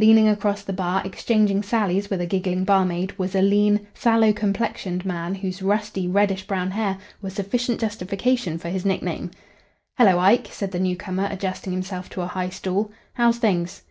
[0.00, 5.06] Leaning across the bar, exchanging sallies with a giggling barmaid, was a lean, sallow complexioned
[5.06, 9.30] man, whose rusty, reddish brown hair was sufficient justification for his nickname.
[9.96, 12.90] "Hello, Ike," said the newcomer, adjusting himself to a high stool.
[13.12, 13.84] "How's things?"